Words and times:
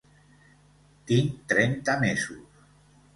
Tinc 1.11 1.35
trenta 1.53 1.95
mesos. 2.05 2.65